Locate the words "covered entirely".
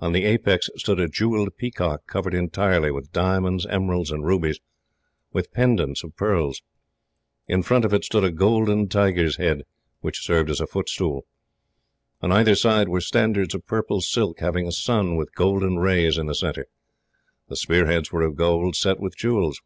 2.06-2.90